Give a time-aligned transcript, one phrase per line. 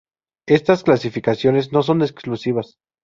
[0.47, 2.77] Estas clasificaciones no son exclusivas.